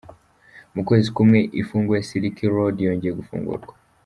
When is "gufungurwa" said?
3.19-3.73